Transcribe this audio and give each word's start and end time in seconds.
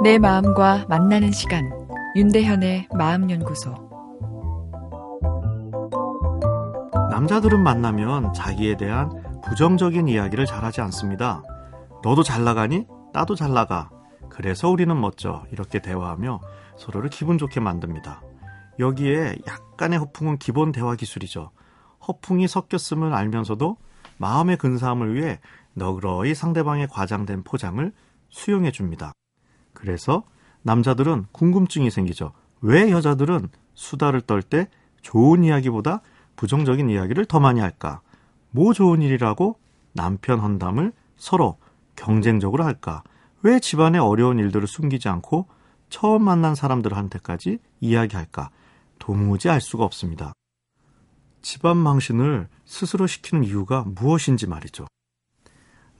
내 0.00 0.16
마음과 0.16 0.86
만나는 0.88 1.32
시간 1.32 1.70
윤대현의 2.14 2.88
마음연구소 2.96 3.74
남자들은 7.10 7.60
만나면 7.60 8.32
자기에 8.32 8.76
대한 8.76 9.10
부정적인 9.44 10.06
이야기를 10.06 10.46
잘하지 10.46 10.80
않습니다. 10.82 11.42
너도 12.04 12.22
잘 12.22 12.44
나가니? 12.44 12.86
나도 13.12 13.34
잘 13.34 13.52
나가. 13.52 13.90
그래서 14.28 14.68
우리는 14.68 14.98
멋져. 15.00 15.42
이렇게 15.50 15.80
대화하며 15.82 16.40
서로를 16.76 17.10
기분 17.10 17.36
좋게 17.36 17.58
만듭니다. 17.58 18.22
여기에 18.78 19.38
약간의 19.48 19.98
허풍은 19.98 20.38
기본 20.38 20.70
대화 20.70 20.94
기술이죠. 20.94 21.50
허풍이 22.06 22.46
섞였음을 22.46 23.12
알면서도 23.12 23.76
마음의 24.18 24.58
근사함을 24.58 25.16
위해 25.16 25.40
너그러이 25.74 26.36
상대방의 26.36 26.86
과장된 26.86 27.42
포장을 27.42 27.92
수용해 28.28 28.70
줍니다. 28.70 29.12
그래서 29.78 30.24
남자들은 30.62 31.26
궁금증이 31.30 31.88
생기죠. 31.92 32.32
왜 32.60 32.90
여자들은 32.90 33.48
수다를 33.74 34.20
떨 34.22 34.42
때 34.42 34.68
좋은 35.02 35.44
이야기보다 35.44 36.00
부정적인 36.34 36.90
이야기를 36.90 37.26
더 37.26 37.38
많이 37.38 37.60
할까? 37.60 38.00
뭐 38.50 38.72
좋은 38.72 39.00
일이라고 39.02 39.56
남편 39.92 40.40
헌담을 40.40 40.92
서로 41.16 41.58
경쟁적으로 41.94 42.64
할까? 42.64 43.04
왜 43.42 43.60
집안의 43.60 44.00
어려운 44.00 44.40
일들을 44.40 44.66
숨기지 44.66 45.08
않고 45.08 45.46
처음 45.90 46.24
만난 46.24 46.56
사람들한테까지 46.56 47.60
이야기할까? 47.80 48.50
도무지 48.98 49.48
알 49.48 49.60
수가 49.60 49.84
없습니다. 49.84 50.32
집안 51.40 51.76
망신을 51.76 52.48
스스로 52.64 53.06
시키는 53.06 53.44
이유가 53.44 53.84
무엇인지 53.86 54.48
말이죠. 54.48 54.86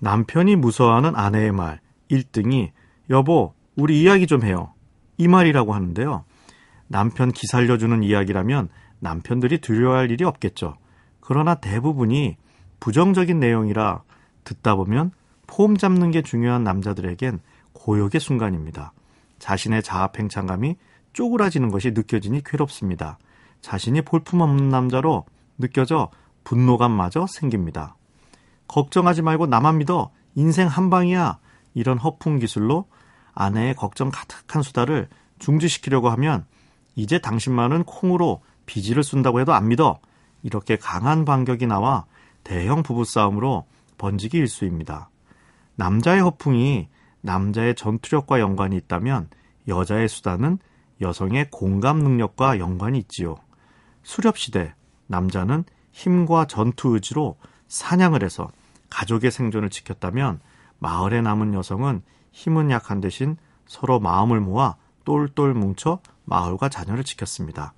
남편이 0.00 0.56
무서워하는 0.56 1.14
아내의 1.14 1.52
말 1.52 1.80
1등이 2.10 2.72
여보, 3.10 3.54
우리 3.78 4.02
이야기 4.02 4.26
좀 4.26 4.42
해요. 4.42 4.74
이 5.18 5.28
말이라고 5.28 5.72
하는데요. 5.72 6.24
남편 6.88 7.30
기살려주는 7.30 8.02
이야기라면 8.02 8.70
남편들이 8.98 9.58
두려워할 9.58 10.10
일이 10.10 10.24
없겠죠. 10.24 10.76
그러나 11.20 11.54
대부분이 11.54 12.36
부정적인 12.80 13.38
내용이라 13.38 14.02
듣다 14.42 14.74
보면 14.74 15.12
폼 15.46 15.76
잡는 15.76 16.10
게 16.10 16.22
중요한 16.22 16.64
남자들에겐 16.64 17.38
고역의 17.72 18.20
순간입니다. 18.20 18.92
자신의 19.38 19.84
자아팽창감이 19.84 20.76
쪼그라지는 21.12 21.70
것이 21.70 21.92
느껴지니 21.92 22.42
괴롭습니다. 22.44 23.18
자신이 23.60 24.02
볼품없는 24.02 24.70
남자로 24.70 25.24
느껴져 25.56 26.10
분노감마저 26.42 27.26
생깁니다. 27.28 27.94
걱정하지 28.66 29.22
말고 29.22 29.46
나만 29.46 29.78
믿어. 29.78 30.10
인생 30.34 30.66
한 30.66 30.90
방이야. 30.90 31.38
이런 31.74 31.96
허풍 31.98 32.40
기술로 32.40 32.86
아내의 33.40 33.76
걱정 33.76 34.10
가득한 34.10 34.62
수다를 34.62 35.08
중지시키려고 35.38 36.10
하면 36.10 36.44
이제 36.96 37.20
당신만은 37.20 37.84
콩으로 37.84 38.42
비지를 38.66 39.04
쓴다고 39.04 39.38
해도 39.38 39.54
안 39.54 39.68
믿어. 39.68 40.00
이렇게 40.42 40.76
강한 40.76 41.24
반격이 41.24 41.68
나와 41.68 42.04
대형 42.42 42.82
부부싸움으로 42.82 43.64
번지기 43.96 44.38
일수입니다. 44.38 45.10
남자의 45.76 46.20
허풍이 46.20 46.88
남자의 47.20 47.76
전투력과 47.76 48.40
연관이 48.40 48.76
있다면 48.76 49.28
여자의 49.68 50.08
수다는 50.08 50.58
여성의 51.00 51.50
공감 51.52 51.98
능력과 51.98 52.58
연관이 52.58 52.98
있지요. 52.98 53.36
수렵시대 54.02 54.74
남자는 55.06 55.62
힘과 55.92 56.46
전투 56.46 56.94
의지로 56.94 57.36
사냥을 57.68 58.24
해서 58.24 58.48
가족의 58.90 59.30
생존을 59.30 59.70
지켰다면 59.70 60.40
마을에 60.80 61.20
남은 61.20 61.54
여성은 61.54 62.02
힘은 62.32 62.70
약한 62.70 63.00
대신 63.00 63.36
서로 63.66 64.00
마음을 64.00 64.40
모아 64.40 64.76
똘똘 65.04 65.54
뭉쳐 65.54 66.00
마을과 66.24 66.68
자녀를 66.68 67.04
지켰습니다. 67.04 67.72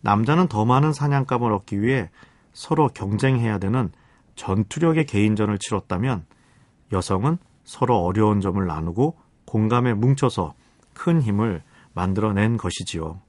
남자는 0.00 0.48
더 0.48 0.64
많은 0.64 0.92
사냥감을 0.92 1.52
얻기 1.52 1.80
위해 1.80 2.10
서로 2.52 2.88
경쟁해야 2.88 3.58
되는 3.58 3.90
전투력의 4.34 5.06
개인전을 5.06 5.58
치렀다면 5.58 6.26
여성은 6.92 7.38
서로 7.64 7.98
어려운 8.04 8.40
점을 8.40 8.64
나누고 8.64 9.16
공감에 9.46 9.94
뭉쳐서 9.94 10.54
큰 10.94 11.20
힘을 11.20 11.62
만들어낸 11.94 12.56
것이지요. 12.56 13.20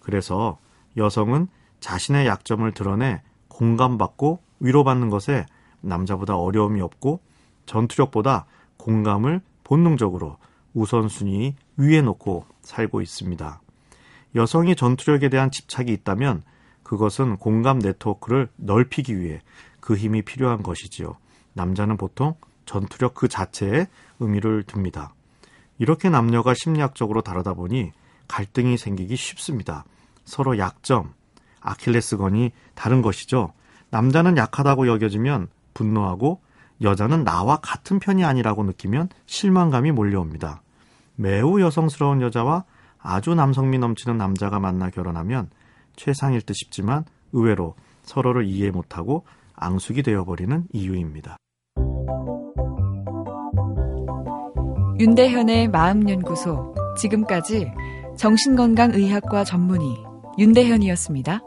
그래서 0.00 0.58
여성은 0.96 1.48
자신의 1.80 2.26
약점을 2.26 2.70
드러내 2.72 3.22
공감받고 3.48 4.40
위로받는 4.60 5.10
것에 5.10 5.46
남자보다 5.80 6.36
어려움이 6.36 6.80
없고 6.80 7.20
전투력보다 7.66 8.46
공감을 8.76 9.40
본능적으로 9.66 10.36
우선순위 10.74 11.56
위에 11.76 12.00
놓고 12.00 12.46
살고 12.62 13.02
있습니다. 13.02 13.60
여성이 14.36 14.76
전투력에 14.76 15.28
대한 15.28 15.50
집착이 15.50 15.90
있다면 15.92 16.44
그것은 16.84 17.36
공감 17.38 17.80
네트워크를 17.80 18.48
넓히기 18.54 19.18
위해 19.18 19.42
그 19.80 19.96
힘이 19.96 20.22
필요한 20.22 20.62
것이지요. 20.62 21.16
남자는 21.54 21.96
보통 21.96 22.36
전투력 22.64 23.14
그 23.14 23.26
자체에 23.26 23.88
의미를 24.20 24.62
둡니다. 24.72 25.12
이렇게 25.78 26.10
남녀가 26.10 26.54
심리학적으로 26.54 27.22
다르다 27.22 27.54
보니 27.54 27.90
갈등이 28.28 28.76
생기기 28.76 29.16
쉽습니다. 29.16 29.84
서로 30.24 30.58
약점, 30.58 31.12
아킬레스건이 31.60 32.52
다른 32.76 33.02
것이죠. 33.02 33.52
남자는 33.90 34.36
약하다고 34.36 34.86
여겨지면 34.86 35.48
분노하고 35.74 36.40
여자는 36.82 37.24
나와 37.24 37.56
같은 37.56 37.98
편이 37.98 38.24
아니라고 38.24 38.64
느끼면 38.64 39.08
실망감이 39.26 39.92
몰려옵니다. 39.92 40.62
매우 41.14 41.60
여성스러운 41.60 42.20
여자와 42.20 42.64
아주 42.98 43.34
남성미 43.34 43.78
넘치는 43.78 44.18
남자가 44.18 44.60
만나 44.60 44.90
결혼하면 44.90 45.48
최상일 45.96 46.42
듯 46.42 46.54
싶지만 46.54 47.04
의외로 47.32 47.74
서로를 48.02 48.46
이해 48.46 48.70
못하고 48.70 49.24
앙숙이 49.54 50.02
되어버리는 50.02 50.64
이유입니다. 50.72 51.36
윤대현의 54.98 55.68
마음연구소 55.68 56.74
지금까지 56.96 57.70
정신건강의학과 58.16 59.44
전문의 59.44 59.88
윤대현이었습니다. 60.38 61.40